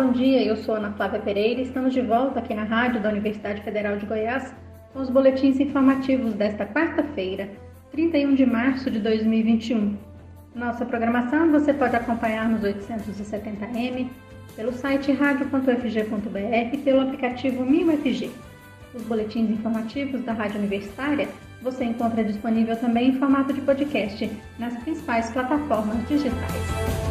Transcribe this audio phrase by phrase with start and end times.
[0.00, 0.42] bom dia.
[0.42, 3.98] Eu sou Ana Flávia Pereira e estamos de volta aqui na rádio da Universidade Federal
[3.98, 4.50] de Goiás
[4.94, 7.50] com os boletins informativos desta quarta-feira,
[7.92, 9.98] 31 de março de 2021.
[10.54, 14.08] Nossa programação você pode acompanhar nos 870m,
[14.56, 18.30] pelo site radio.fg.br e pelo aplicativo MinUFG.
[18.94, 21.28] Os boletins informativos da Rádio Universitária
[21.60, 27.09] você encontra disponível também em formato de podcast nas principais plataformas digitais.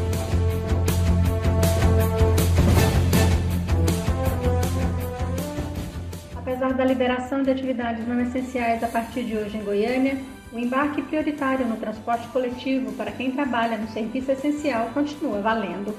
[6.59, 10.17] Apesar da liberação de atividades não essenciais a partir de hoje em Goiânia,
[10.52, 15.95] o embarque prioritário no transporte coletivo para quem trabalha no serviço essencial continua valendo.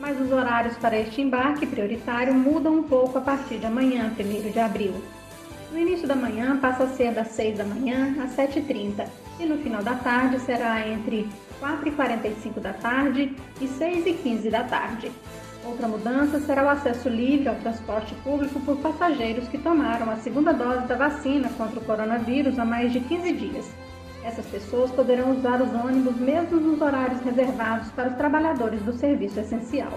[0.00, 4.50] Mas os horários para este embarque prioritário mudam um pouco a partir de amanhã, 1
[4.50, 4.92] de abril.
[5.70, 9.06] No início da manhã passa a ser das 6 da manhã às 7h30
[9.38, 11.28] e no final da tarde será entre
[11.60, 15.12] 4h45 da tarde e 6h15 da tarde.
[15.64, 20.52] Outra mudança será o acesso livre ao transporte público por passageiros que tomaram a segunda
[20.52, 23.70] dose da vacina contra o coronavírus há mais de 15 dias.
[24.24, 29.38] Essas pessoas poderão usar os ônibus mesmo nos horários reservados para os trabalhadores do serviço
[29.38, 29.92] essencial.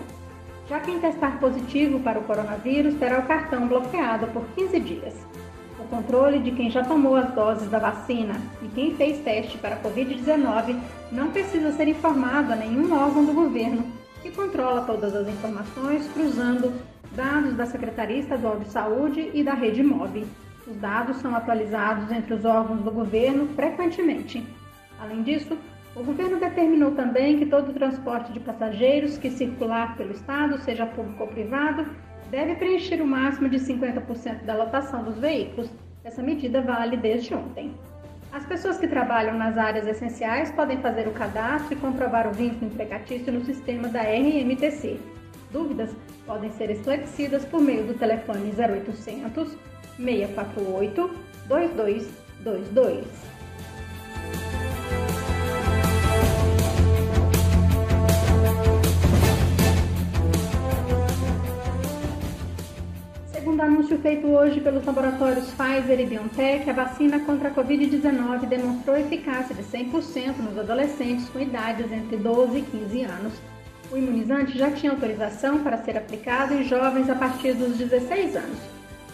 [0.70, 5.16] Já quem testar positivo para o coronavírus terá o cartão bloqueado por 15 dias.
[5.80, 9.76] O controle de quem já tomou as doses da vacina e quem fez teste para
[9.76, 10.80] a Covid-19
[11.12, 16.74] não precisa ser informado a nenhum órgão do governo que controla todas as informações cruzando
[17.12, 20.26] dados da Secretaria Estadual de Saúde e da Rede MOB.
[20.68, 24.44] Os dados são atualizados entre os órgãos do governo frequentemente.
[25.00, 25.56] Além disso,
[25.96, 31.22] o governo determinou também que todo transporte de passageiros que circular pelo estado, seja público
[31.22, 31.86] ou privado,
[32.32, 35.70] deve preencher o máximo de 50% da lotação dos veículos.
[36.04, 37.76] Essa medida vale desde ontem.
[38.36, 42.70] As pessoas que trabalham nas áreas essenciais podem fazer o cadastro e comprovar o vínculo
[42.70, 45.00] empregatício no sistema da RMTC.
[45.54, 45.92] Dúvidas
[46.26, 49.56] podem ser esclarecidas por meio do telefone 0800
[49.96, 51.16] 648
[51.48, 53.35] 2222.
[63.56, 68.98] Segundo anúncio feito hoje pelos laboratórios Pfizer e BioNTech, a vacina contra a Covid-19 demonstrou
[68.98, 73.34] eficácia de 100% nos adolescentes com idades entre 12 e 15 anos.
[73.90, 78.60] O imunizante já tinha autorização para ser aplicado em jovens a partir dos 16 anos.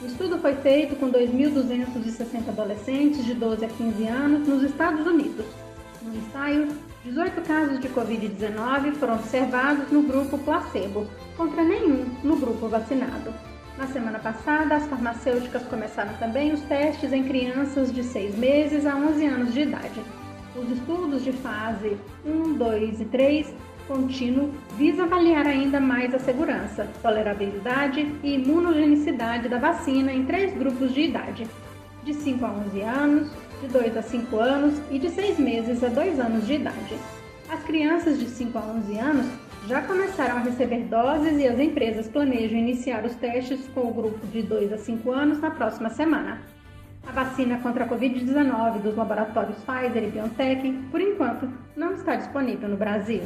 [0.01, 5.45] O estudo foi feito com 2.260 adolescentes de 12 a 15 anos nos Estados Unidos.
[6.01, 6.67] No ensaio,
[7.05, 11.05] 18 casos de Covid-19 foram observados no grupo placebo,
[11.37, 13.50] contra nenhum no grupo vacinado.
[13.77, 18.95] Na semana passada, as farmacêuticas começaram também os testes em crianças de 6 meses a
[18.95, 20.01] 11 anos de idade.
[20.55, 23.53] Os estudos de fase 1, 2 e 3
[23.87, 30.93] contínuo visam avaliar ainda mais a segurança, tolerabilidade e imunogenicidade da vacina em três grupos
[30.93, 31.47] de idade:
[32.03, 33.31] de 5 a 11 anos,
[33.61, 36.95] de 2 a 5 anos e de 6 meses a 2 anos de idade.
[37.49, 39.25] As crianças de 5 a 11 anos
[39.67, 44.25] já começaram a receber doses e as empresas planejam iniciar os testes com o grupo
[44.27, 46.41] de 2 a 5 anos na próxima semana.
[47.07, 52.69] A vacina contra a Covid-19 dos laboratórios Pfizer e BioNTech, por enquanto, não está disponível
[52.69, 53.23] no Brasil.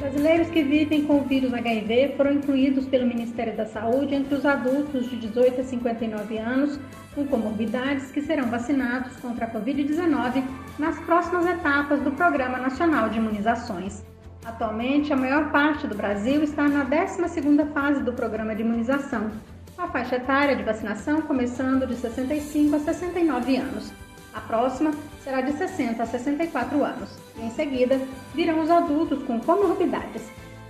[0.00, 4.46] Brasileiros que vivem com o vírus HIV foram incluídos pelo Ministério da Saúde entre os
[4.46, 6.80] adultos de 18 a 59 anos
[7.14, 10.42] com comorbidades que serão vacinados contra a Covid-19
[10.78, 14.02] nas próximas etapas do Programa Nacional de Imunizações.
[14.42, 19.30] Atualmente, a maior parte do Brasil está na 12ª fase do programa de imunização,
[19.76, 23.92] a faixa etária de vacinação começando de 65 a 69 anos.
[24.32, 24.92] A próxima
[25.22, 28.00] será de 60 a 64 anos e, em seguida,
[28.34, 30.22] virão os adultos com comorbidades.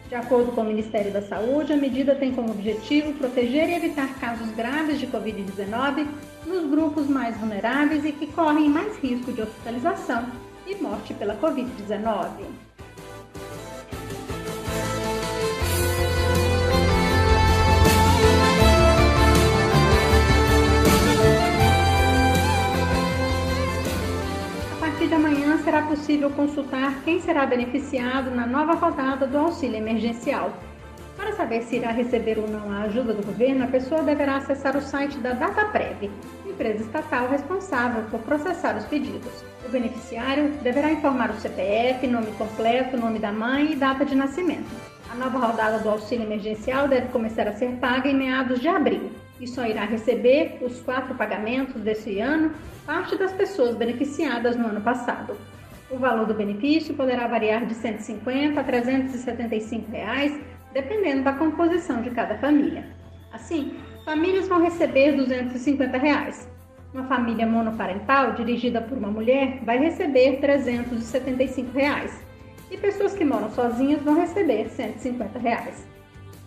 [0.08, 4.12] De acordo com o Ministério da Saúde, a medida tem como objetivo proteger e evitar
[4.18, 6.06] casos graves de Covid-19
[6.46, 10.26] nos grupos mais vulneráveis e que correm mais risco de hospitalização
[10.66, 12.69] e morte pela Covid-19.
[25.82, 30.52] Possível consultar quem será beneficiado na nova rodada do auxílio emergencial.
[31.16, 34.76] Para saber se irá receber ou não a ajuda do governo, a pessoa deverá acessar
[34.76, 36.10] o site da DataPrev,
[36.46, 39.44] empresa estatal responsável por processar os pedidos.
[39.66, 44.70] O beneficiário deverá informar o CPF, nome completo, nome da mãe e data de nascimento.
[45.10, 49.10] A nova rodada do auxílio emergencial deve começar a ser paga em meados de abril.
[49.40, 52.52] e só irá receber os quatro pagamentos desse ano
[52.84, 55.34] parte das pessoas beneficiadas no ano passado.
[55.90, 60.40] O valor do benefício poderá variar de R$ 150 a 375 reais,
[60.72, 62.86] dependendo da composição de cada família.
[63.32, 66.48] Assim, famílias vão receber 250 reais.
[66.94, 72.24] Uma família monoparental dirigida por uma mulher vai receber 375 reais,
[72.70, 75.84] e pessoas que moram sozinhas vão receber 150 reais.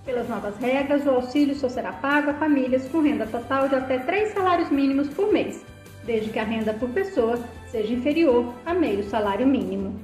[0.06, 4.00] Pelas novas regras, o auxílio só será pago a famílias com renda total de até
[4.00, 5.66] três salários mínimos por mês,
[6.06, 10.00] desde que a renda por pessoa seja inferior a meio salário mínimo.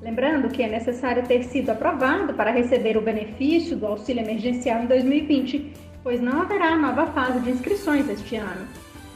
[0.00, 4.86] Lembrando que é necessário ter sido aprovado para receber o benefício do auxílio emergencial em
[4.86, 5.72] 2020,
[6.02, 8.66] pois não haverá nova fase de inscrições este ano.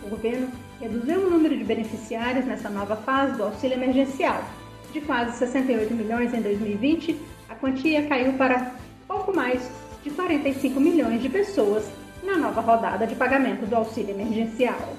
[0.05, 0.49] O governo
[0.81, 4.45] reduziu o número de beneficiários nessa nova fase do auxílio emergencial.
[4.93, 8.73] De quase 68 milhões em 2020, a quantia caiu para
[9.09, 9.69] pouco mais
[10.05, 11.91] de 45 milhões de pessoas
[12.23, 14.97] na nova rodada de pagamento do auxílio emergencial.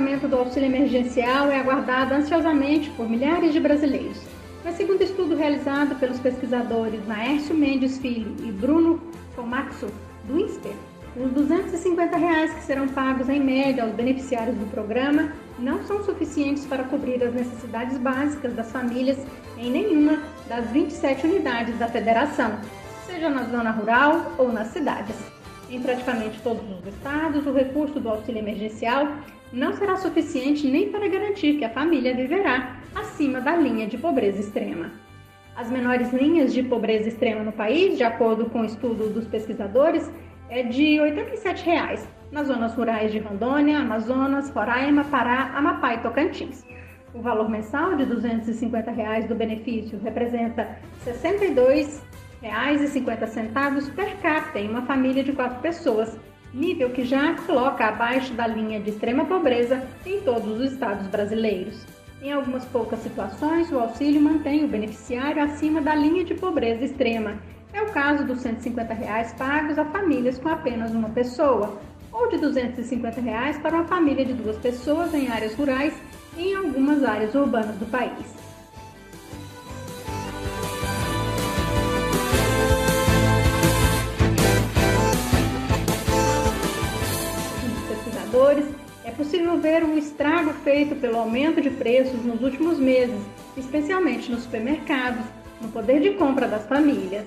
[0.00, 4.18] Pagamento do auxílio emergencial é aguardada ansiosamente por milhares de brasileiros.
[4.64, 8.98] Mas segundo estudo realizado pelos pesquisadores Naércio Mendes Filho e Bruno
[9.36, 9.88] Fomaxo,
[10.24, 10.72] do INSPER,
[11.14, 16.64] os 250 reais que serão pagos em média aos beneficiários do programa não são suficientes
[16.64, 19.18] para cobrir as necessidades básicas das famílias
[19.58, 20.18] em nenhuma
[20.48, 22.58] das 27 unidades da federação,
[23.04, 25.29] seja na zona rural ou nas cidades
[25.70, 29.06] em praticamente todos os estados, o recurso do auxílio emergencial
[29.52, 34.40] não será suficiente nem para garantir que a família viverá acima da linha de pobreza
[34.40, 34.90] extrema.
[35.56, 40.10] As menores linhas de pobreza extrema no país, de acordo com o estudo dos pesquisadores,
[40.48, 42.00] é de R$ 87,00
[42.32, 46.64] nas zonas rurais de Rondônia, Amazonas, Roraima, Pará, Amapá e Tocantins.
[47.12, 52.02] O valor mensal de 250 reais do benefício representa 62
[52.42, 56.16] R$6,50 per capita em uma família de quatro pessoas,
[56.54, 61.06] nível que já a coloca abaixo da linha de extrema pobreza em todos os estados
[61.08, 61.84] brasileiros.
[62.22, 67.34] Em algumas poucas situações, o auxílio mantém o beneficiário acima da linha de pobreza extrema.
[67.72, 71.78] É o caso dos 150 reais pagos a famílias com apenas uma pessoa,
[72.12, 75.94] ou de 250 reais para uma família de duas pessoas em áreas rurais
[76.36, 78.39] e em algumas áreas urbanas do país.
[88.40, 88.64] Pesquisadores,
[89.04, 93.20] é possível ver um estrago feito pelo aumento de preços nos últimos meses,
[93.56, 95.24] especialmente nos supermercados,
[95.60, 97.24] no poder de compra das famílias.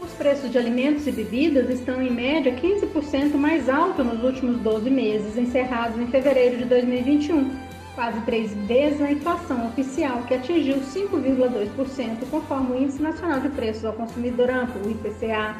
[0.00, 4.90] Os preços de alimentos e bebidas estão em média 15% mais altos nos últimos 12
[4.90, 7.50] meses, encerrados em fevereiro de 2021,
[7.94, 13.84] quase três vezes a inflação oficial, que atingiu 5,2%, conforme o Índice Nacional de Preços
[13.84, 15.56] ao Consumidor Amplo, o IPCA.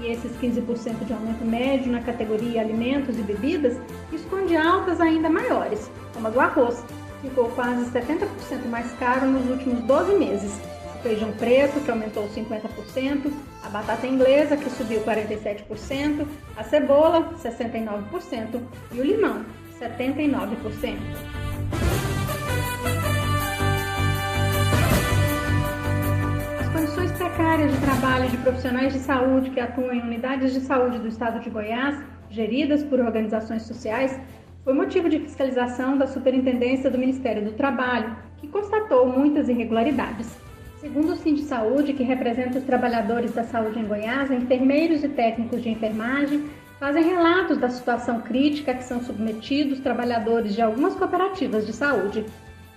[0.00, 3.78] E esses 15% de aumento médio na categoria alimentos e bebidas
[4.12, 6.84] esconde altas ainda maiores, como a do arroz,
[7.20, 10.60] que ficou quase 70% mais caro nos últimos 12 meses,
[11.02, 13.32] feijão preto, que aumentou 50%,
[13.64, 18.60] a batata inglesa, que subiu 47%, a cebola, 69%
[18.92, 19.44] e o limão,
[19.80, 21.45] 79%.
[27.36, 31.38] Precárias de trabalho de profissionais de saúde que atuam em unidades de saúde do estado
[31.38, 34.18] de Goiás, geridas por organizações sociais,
[34.64, 40.34] foi motivo de fiscalização da Superintendência do Ministério do Trabalho, que constatou muitas irregularidades.
[40.80, 45.62] Segundo o Cinti Saúde, que representa os trabalhadores da saúde em Goiás, enfermeiros e técnicos
[45.62, 46.46] de enfermagem
[46.80, 52.24] fazem relatos da situação crítica que são submetidos trabalhadores de algumas cooperativas de saúde.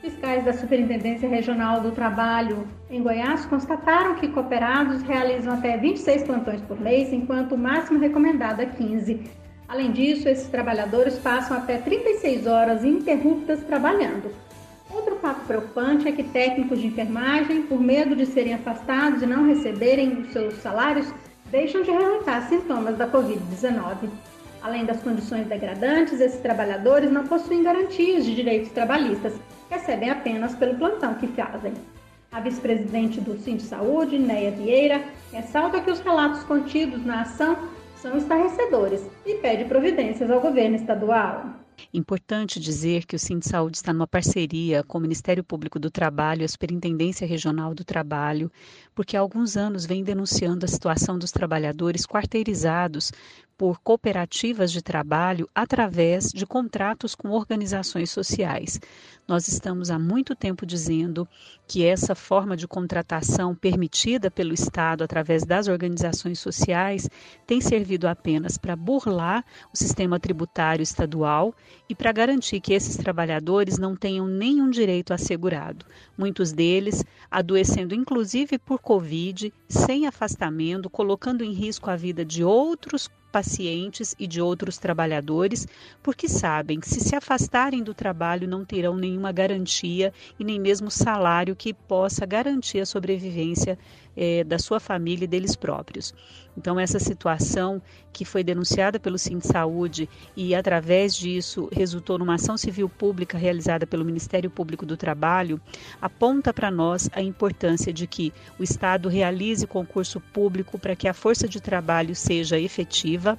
[0.01, 6.61] Fiscais da Superintendência Regional do Trabalho em Goiás constataram que cooperados realizam até 26 plantões
[6.61, 9.29] por mês, enquanto o máximo recomendado é 15.
[9.67, 14.31] Além disso, esses trabalhadores passam até 36 horas ininterruptas trabalhando.
[14.89, 19.45] Outro fato preocupante é que técnicos de enfermagem, por medo de serem afastados e não
[19.45, 21.13] receberem os seus salários,
[21.51, 24.09] deixam de relatar sintomas da Covid-19.
[24.61, 29.33] Além das condições degradantes, esses trabalhadores não possuem garantias de direitos trabalhistas,
[29.69, 31.73] recebem apenas pelo plantão que fazem.
[32.31, 37.57] A vice-presidente do Cinti Saúde, Neia Vieira, ressalta que os relatos contidos na ação
[37.95, 41.45] são estarrecedores e pede providências ao governo estadual.
[41.93, 46.41] Importante dizer que o Sim Saúde está numa parceria com o Ministério Público do Trabalho
[46.41, 48.51] e a Superintendência Regional do Trabalho,
[48.99, 53.13] porque há alguns anos vem denunciando a situação dos trabalhadores quarteirizados
[53.59, 58.79] por cooperativas de trabalho através de contratos com organizações sociais.
[59.27, 61.27] Nós estamos há muito tempo dizendo
[61.67, 67.09] que essa forma de contratação permitida pelo Estado através das organizações sociais
[67.45, 71.53] tem servido apenas para burlar o sistema tributário estadual
[71.87, 75.85] e para garantir que esses trabalhadores não tenham nenhum direito assegurado.
[76.17, 83.07] Muitos deles adoecendo inclusive por Covid, sem afastamento, colocando em risco a vida de outros
[83.31, 85.67] pacientes e de outros trabalhadores,
[86.01, 90.91] porque sabem que se se afastarem do trabalho não terão nenhuma garantia e nem mesmo
[90.91, 93.77] salário que possa garantir a sobrevivência
[94.15, 96.13] é, da sua família e deles próprios.
[96.57, 97.81] Então, essa situação
[98.11, 103.87] que foi denunciada pelo Sim Saúde e, através disso, resultou numa ação civil pública realizada
[103.87, 105.61] pelo Ministério Público do Trabalho,
[106.01, 111.13] aponta para nós a importância de que o Estado realize concurso público para que a
[111.13, 113.37] força de trabalho seja efetiva, narrativa,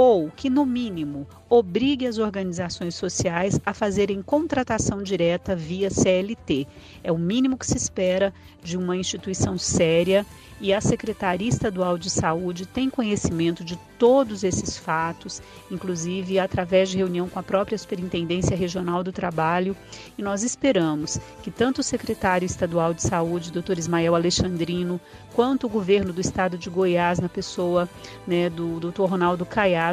[0.00, 6.68] ou que, no mínimo, obrigue as organizações sociais a fazerem contratação direta via CLT.
[7.02, 10.24] É o mínimo que se espera de uma instituição séria
[10.60, 15.40] e a Secretaria Estadual de Saúde tem conhecimento de todos esses fatos,
[15.70, 19.76] inclusive através de reunião com a própria Superintendência Regional do Trabalho,
[20.16, 23.78] e nós esperamos que tanto o secretário estadual de Saúde, Dr.
[23.78, 25.00] Ismael Alexandrino,
[25.32, 27.88] quanto o governo do estado de Goiás, na pessoa
[28.26, 29.02] né, do Dr.
[29.02, 29.87] Ronaldo Caiado,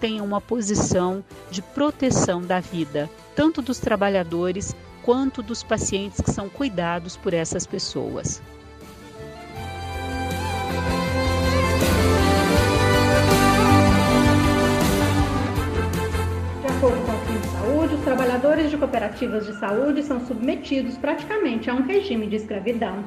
[0.00, 6.48] tenham uma posição de proteção da vida, tanto dos trabalhadores quanto dos pacientes que são
[6.48, 8.42] cuidados por essas pessoas.
[18.00, 23.04] os trabalhadores de cooperativas de saúde são submetidos praticamente a um regime de escravidão.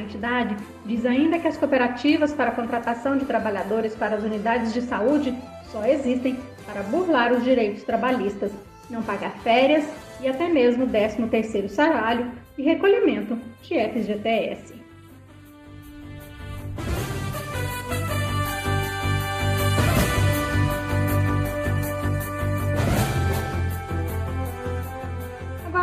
[0.00, 4.82] Entidade diz ainda que as cooperativas para a contratação de trabalhadores para as unidades de
[4.82, 5.34] saúde
[5.70, 8.52] só existem para burlar os direitos trabalhistas,
[8.88, 9.88] não pagar férias
[10.20, 14.80] e até mesmo 13º salário e recolhimento de FGTS.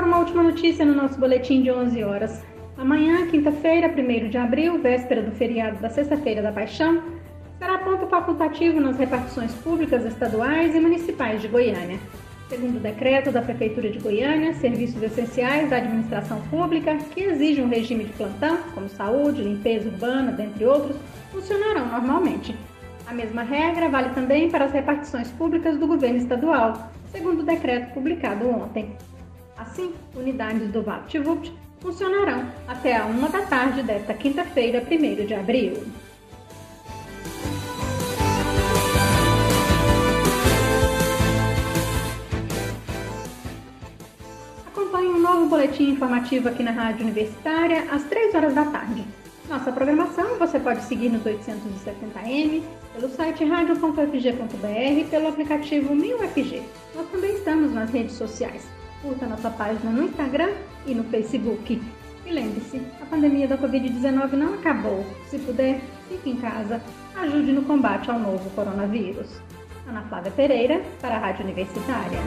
[0.07, 2.56] uma última notícia no nosso boletim de 11 horas.
[2.77, 7.01] Amanhã, quinta-feira, 1 de abril, véspera do feriado da Sexta-feira da Paixão,
[7.57, 11.99] será ponto facultativo nas repartições públicas estaduais e municipais de Goiânia.
[12.47, 17.69] Segundo o decreto da Prefeitura de Goiânia, serviços essenciais da administração pública que exigem um
[17.69, 20.95] regime de plantão, como saúde, limpeza urbana, dentre outros,
[21.31, 22.55] funcionarão normalmente.
[23.07, 27.91] A mesma regra vale também para as repartições públicas do governo estadual, segundo o decreto
[27.95, 28.95] publicado ontem.
[29.57, 35.83] Assim, unidades do VaptVupt funcionarão até a uma da tarde desta quinta-feira, 1 de abril.
[44.67, 49.05] Acompanhe um novo boletim informativo aqui na Rádio Universitária às 3 horas da tarde.
[49.47, 56.61] Nossa programação você pode seguir nos 870m, pelo site radio.fg.br e pelo aplicativo 1000FG.
[56.93, 58.67] Nós também estamos nas redes sociais
[59.01, 60.51] curta nossa página no Instagram
[60.85, 61.81] e no Facebook.
[62.25, 65.05] E lembre-se, a pandemia da Covid-19 não acabou.
[65.29, 66.81] Se puder, fique em casa,
[67.15, 69.41] ajude no combate ao novo coronavírus.
[69.87, 72.19] Ana Flávia Pereira, para a Rádio Universitária.